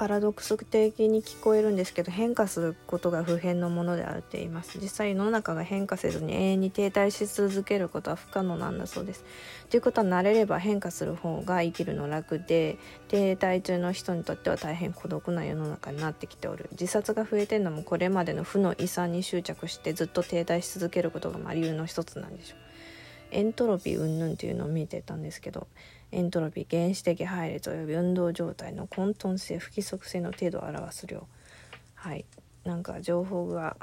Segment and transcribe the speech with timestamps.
[0.00, 4.78] パラドックス的に聞こえるんですけど変化することが普遍のものであるって言います。
[4.80, 9.26] 実際世の中が変化せずに永遠に停滞し続けることは不可能なんだそうです。
[9.68, 12.78] ということは慣れれば変化する方が生きるの楽で
[13.08, 16.70] 停滞中の人にとっては大変孤独な世の中になってきておる。
[16.72, 22.58] 自殺が増えてるのもこれまでの負の遺産に執着してずっと停滞し続けることが理由の一つなんでしょう。
[23.32, 25.68] エントロピー云々っていうのを見てたんですけど
[26.12, 31.26] エントロピー原子的配列及び運動状態の混沌性不規則性の程度を表す量。
[31.94, 32.24] はい。
[32.64, 33.76] なんか情報が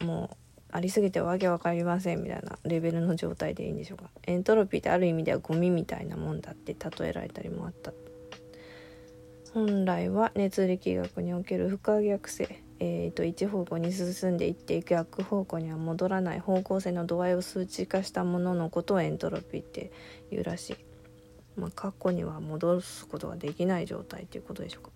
[0.00, 0.36] もう
[0.70, 4.10] ありすぎてわけわかりませんみたいなレベルの状態でいいんでしょうか。
[4.24, 7.92] エントロピーってある意味ではゴミみたいなもんだって例えられたりもあった。
[9.54, 12.62] 本来は熱力学における不可逆性。
[12.78, 19.90] えーと、一方向に進んでいって逆方向には戻らない方向性の度合いを数値化したもののことをエントロピーって
[20.30, 20.76] いうらしい、
[21.56, 24.90] まあ、過去には戻すことができない状態ということでしょうか。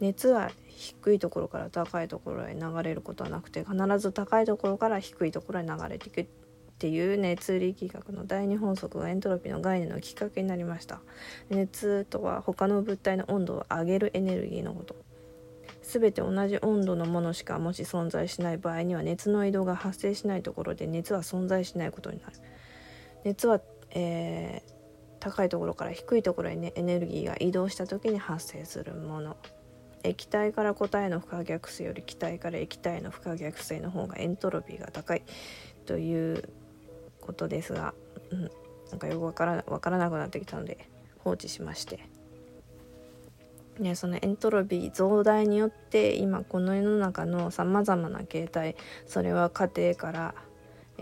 [0.00, 6.26] 熱は低いところから高いところへ流れることはなくて必ず高いところから低いところへ流れていくっ
[6.78, 11.00] ていう熱力学の第二法則がエントロピーの概念のきっかけになりました。
[11.50, 14.96] 熱とは他の物体の温度を上げるエネルギーのこと。
[15.82, 22.32] 全て同じ温度のものしかもし存在しない場合には熱の移動が発生しないところで熱は存在しないことになる。
[23.24, 24.71] 熱は、えー、
[25.22, 29.36] 高いところから低いところへ、ね、エネルギーが移動した時に発生するもの
[30.02, 35.22] 液体から固体の不可逆性より気体から液体の不可逆性の方がエントロピーが高い
[35.86, 36.48] という
[37.20, 37.94] ことですが、
[38.32, 38.50] うん、
[38.90, 42.00] なんかよくわからわからなくなってきたので放置しまして。
[43.78, 48.76] ね、そのエントロピー増大によって今この世の中のさまざまな形態
[49.06, 50.34] それは家庭から、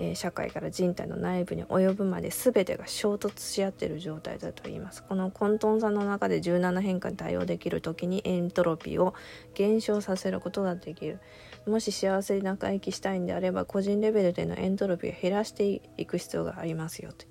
[0.00, 5.02] えー、社会から人体の内部に及ぶまで全てが衝突し合っている状態だと言います。
[5.04, 9.12] この混沌さの中で柔軟な変化に対応できる時にエントロピーを
[9.54, 11.18] 減少させることができる。
[11.66, 17.26] もし幸せに仲生きしたいんであれば個人レベルでのエントロピーを減らしていく必要がありますよと。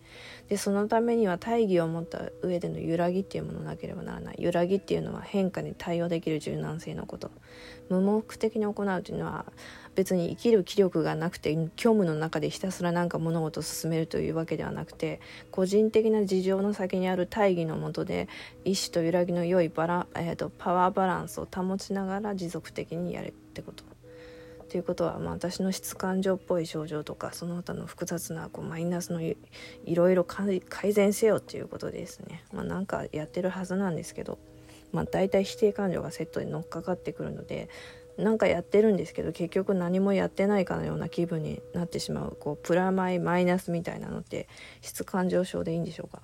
[0.48, 4.36] でそのためには大義を持った上での揺らぎっていうものなければならない。
[4.38, 7.32] 揺らぎっていうのは変化に対応できる柔軟性のこと。
[7.90, 9.46] 無目的に行うというのは
[9.96, 15.20] 別に生きる気力がなくて虚無の中でひたすら何か物事を進めるというわけではなくて
[15.52, 18.28] 個人的な事情の先にある大義のもとで
[18.66, 23.84] 意志と揺らぎの良いバラ、えーとパワーバランスを保ちながら持続的にやるってこと
[24.70, 29.36] ということは、まあ、私の質感情っぽい症状とかその他の複雑なこうマイナスのい
[29.88, 30.62] ろいろ改
[30.94, 32.44] 善せよっていうことですね。
[32.54, 34.38] まあ、なんかやってるはずなんですけど、
[34.92, 37.68] まあ、大体否定感情がセットで乗っかかってくるので
[38.20, 44.48] なんかやってるんですけど結局何もやってないかのような気分になってしまうこうプラマイマイナスみたいなのって
[44.82, 46.22] 質感情症でいいんでしょうか？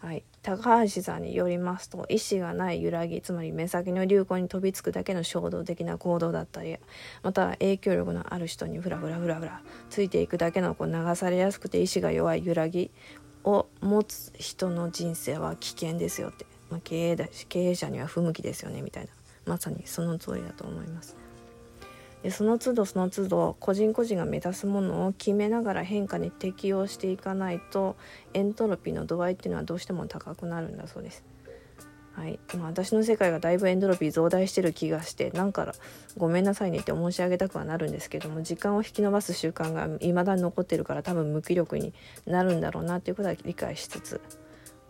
[0.00, 6.76] はい、高橋さんによりますと意思がない揺らぎつまり目先の流行に飛びつくだけの衝動的な行動だったり
[7.24, 12.92] また影響力のある人にフラフラフラフラついていくだけのこう流されやすくて意志が弱い揺らぎ
[13.42, 19.10] を持つ人の人生は危険ですよって、まあ、経営だし経営者には不向きですよねみたいな。
[19.48, 21.16] まさにその通りだと思います。
[22.22, 27.96] でその都度その都度個人個人が目指すものを決めながら変化に適応していかないと
[28.34, 31.24] エントロピーの度合いっていうのはどうしても高くなるんだそうです。
[32.18, 35.72] はいまあ、私の世界がだいぶエントロピー増大してる気がしてなんか
[36.16, 41.94] ごめんなさいねって申し上げたくはなるんですけども時間を引き延ばす習慣が未だに残ってるから多分無気力に
[42.26, 44.20] なるんだろうなっていうことは理解しつつ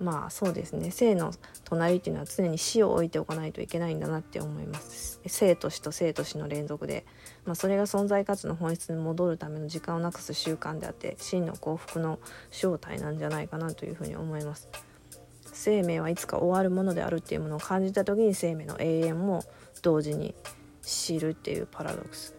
[0.00, 0.90] まあそうですね。
[0.90, 1.32] 生の
[1.64, 5.20] 隣っていうのは常に死を置いておかないといけないんだなって思います。
[5.26, 7.04] 生と死と生と死の連続で、
[7.44, 12.20] まあ、それが存在価値の本質に戻るための時間をなくす習慣であって真の幸福の
[12.50, 14.68] 正体なんじゃないかなというふうに思います。
[15.52, 19.42] 生命はいつか終わるものであるっていうものを感じた時に生命の永遠も
[19.82, 20.34] 同時に
[20.82, 22.37] 知るっていうパラドックス。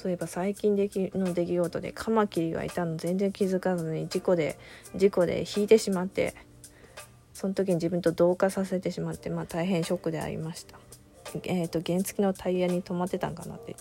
[0.00, 4.58] そういえば最近できの出来事でカマキリがいたの全然気づかずに事故で
[4.96, 6.34] 事故で引いてしまって
[7.34, 10.78] その時に自分と同化させてしまって、まあ、大変ショックでありました。
[11.44, 13.76] えーと、原付のタイヤに止まってたんかなって、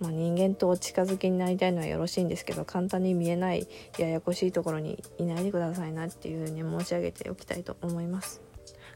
[0.00, 8.53] まあ、人間とお近づきになりたいのはよろしいんですけど簡単に見えないややこしいところにいないでくださいなっていうふうに申し上げておきたいと思います。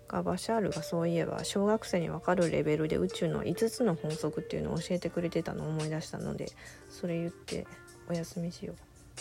[0.08, 6.46] がバシャールがそういえば小学生に分かるレベルで宇宙の5つの法則っていうのを教えてくれてたのを思い出したので
[6.90, 7.66] それ言って
[8.08, 8.72] お休みしよ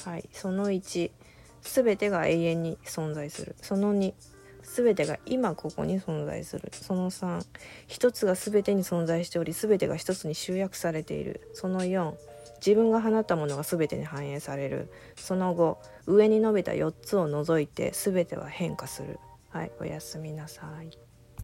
[0.06, 0.10] う。
[0.10, 1.12] はい、その1
[1.62, 3.56] 全てが永遠に存在する。
[3.62, 4.14] その2
[4.64, 7.46] 全てが今ここに存在するその3
[7.88, 11.50] 一つが全てに存在しており全てが一つに集約されている。
[11.54, 12.14] その4
[12.66, 14.90] 自分が放ったものが全てに反映される。
[15.16, 19.20] その後上に述べた4つを除いて全ては変化する。
[19.50, 21.07] はいおやすみなさい。